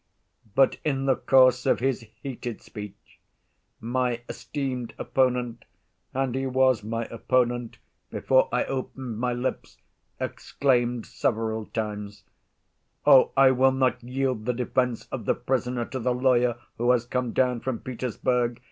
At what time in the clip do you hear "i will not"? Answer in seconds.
13.37-14.01